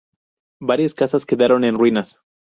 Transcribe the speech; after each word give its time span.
Varias 0.59 0.95
casas 0.95 1.27
quedaron 1.27 1.63
en 1.63 1.75
ruinas. 1.75 2.19